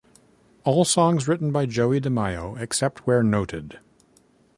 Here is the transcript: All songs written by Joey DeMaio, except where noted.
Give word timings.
All 0.63 0.83
songs 0.83 1.27
written 1.27 1.51
by 1.51 1.67
Joey 1.67 2.01
DeMaio, 2.01 2.59
except 2.59 3.05
where 3.05 3.21
noted. 3.21 3.77